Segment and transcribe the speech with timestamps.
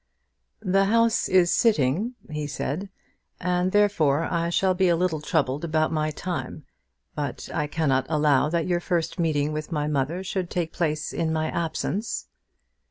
[0.65, 2.89] "The House is sitting," he said,
[3.39, 6.65] "and therefore I shall be a little troubled about my time;
[7.13, 11.31] but I cannot allow that your first meeting with my mother should take place in
[11.31, 12.29] my absence."